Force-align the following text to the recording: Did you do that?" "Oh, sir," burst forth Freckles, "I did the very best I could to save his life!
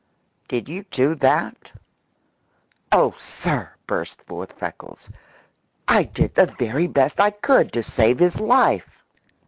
Did 0.47 0.67
you 0.67 0.85
do 0.89 1.13
that?" 1.13 1.73
"Oh, 2.91 3.13
sir," 3.19 3.73
burst 3.85 4.19
forth 4.23 4.51
Freckles, 4.57 5.07
"I 5.87 6.01
did 6.05 6.33
the 6.33 6.47
very 6.47 6.87
best 6.87 7.19
I 7.19 7.29
could 7.29 7.71
to 7.73 7.83
save 7.83 8.17
his 8.17 8.39
life! 8.39 9.03